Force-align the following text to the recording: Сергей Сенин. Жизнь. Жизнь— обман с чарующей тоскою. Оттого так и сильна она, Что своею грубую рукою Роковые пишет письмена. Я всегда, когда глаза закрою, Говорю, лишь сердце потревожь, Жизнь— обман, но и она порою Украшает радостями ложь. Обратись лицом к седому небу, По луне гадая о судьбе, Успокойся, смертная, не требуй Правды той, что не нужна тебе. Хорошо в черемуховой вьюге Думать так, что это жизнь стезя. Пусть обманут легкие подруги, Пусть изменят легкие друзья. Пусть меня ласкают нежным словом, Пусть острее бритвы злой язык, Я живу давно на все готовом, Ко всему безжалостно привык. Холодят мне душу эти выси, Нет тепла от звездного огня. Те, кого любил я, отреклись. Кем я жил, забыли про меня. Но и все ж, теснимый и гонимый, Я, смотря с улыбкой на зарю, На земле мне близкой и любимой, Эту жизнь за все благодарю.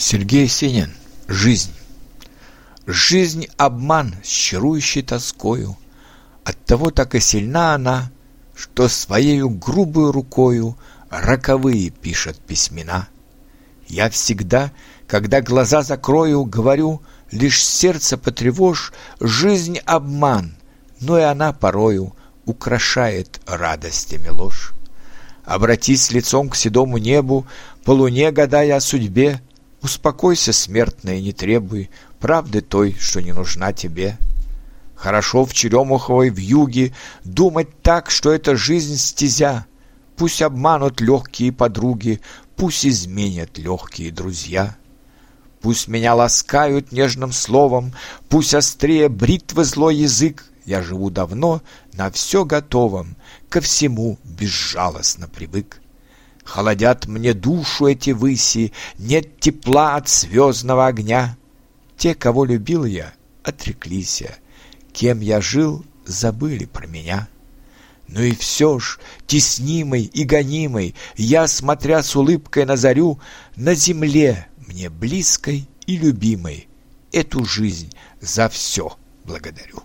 Сергей 0.00 0.46
Сенин. 0.46 0.94
Жизнь. 1.26 1.72
Жизнь— 2.86 3.48
обман 3.56 4.14
с 4.22 4.28
чарующей 4.28 5.02
тоскою. 5.02 5.76
Оттого 6.44 6.92
так 6.92 7.16
и 7.16 7.20
сильна 7.20 7.74
она, 7.74 8.12
Что 8.54 8.88
своею 8.88 9.50
грубую 9.50 10.12
рукою 10.12 10.78
Роковые 11.10 11.90
пишет 11.90 12.38
письмена. 12.38 13.08
Я 13.88 14.08
всегда, 14.08 14.70
когда 15.08 15.40
глаза 15.40 15.82
закрою, 15.82 16.44
Говорю, 16.44 17.02
лишь 17.32 17.64
сердце 17.64 18.16
потревожь, 18.16 18.92
Жизнь— 19.20 19.78
обман, 19.84 20.54
но 21.00 21.18
и 21.18 21.22
она 21.22 21.52
порою 21.52 22.14
Украшает 22.46 23.40
радостями 23.46 24.28
ложь. 24.28 24.74
Обратись 25.44 26.12
лицом 26.12 26.50
к 26.50 26.54
седому 26.54 26.98
небу, 26.98 27.48
По 27.84 27.90
луне 27.90 28.30
гадая 28.30 28.76
о 28.76 28.80
судьбе, 28.80 29.40
Успокойся, 29.82 30.52
смертная, 30.52 31.20
не 31.20 31.32
требуй 31.32 31.90
Правды 32.18 32.60
той, 32.60 32.96
что 32.98 33.20
не 33.22 33.32
нужна 33.32 33.72
тебе. 33.72 34.18
Хорошо 34.96 35.44
в 35.44 35.52
черемуховой 35.52 36.30
вьюге 36.30 36.94
Думать 37.24 37.80
так, 37.82 38.10
что 38.10 38.32
это 38.32 38.56
жизнь 38.56 38.96
стезя. 38.96 39.66
Пусть 40.16 40.42
обманут 40.42 41.00
легкие 41.00 41.52
подруги, 41.52 42.20
Пусть 42.56 42.84
изменят 42.84 43.56
легкие 43.56 44.10
друзья. 44.10 44.76
Пусть 45.60 45.86
меня 45.86 46.14
ласкают 46.14 46.90
нежным 46.90 47.30
словом, 47.30 47.92
Пусть 48.28 48.54
острее 48.54 49.08
бритвы 49.08 49.64
злой 49.64 49.94
язык, 49.94 50.44
Я 50.64 50.82
живу 50.82 51.10
давно 51.10 51.62
на 51.92 52.10
все 52.10 52.44
готовом, 52.44 53.14
Ко 53.48 53.60
всему 53.60 54.18
безжалостно 54.24 55.28
привык. 55.28 55.80
Холодят 56.48 57.06
мне 57.06 57.34
душу 57.34 57.88
эти 57.88 58.10
выси, 58.10 58.72
Нет 58.96 59.38
тепла 59.38 59.96
от 59.96 60.08
звездного 60.08 60.86
огня. 60.86 61.36
Те, 61.98 62.14
кого 62.14 62.46
любил 62.46 62.86
я, 62.86 63.12
отреклись. 63.42 64.22
Кем 64.94 65.20
я 65.20 65.42
жил, 65.42 65.84
забыли 66.06 66.64
про 66.64 66.86
меня. 66.86 67.28
Но 68.06 68.22
и 68.22 68.34
все 68.34 68.78
ж, 68.78 68.98
теснимый 69.26 70.04
и 70.04 70.24
гонимый, 70.24 70.94
Я, 71.16 71.46
смотря 71.48 72.02
с 72.02 72.16
улыбкой 72.16 72.64
на 72.64 72.78
зарю, 72.78 73.20
На 73.54 73.74
земле 73.74 74.48
мне 74.66 74.88
близкой 74.88 75.68
и 75.86 75.98
любимой, 75.98 76.66
Эту 77.12 77.44
жизнь 77.44 77.92
за 78.22 78.48
все 78.48 78.96
благодарю. 79.24 79.82